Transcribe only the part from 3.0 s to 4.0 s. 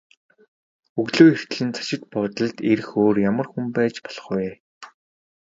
өөр ямар хүн байж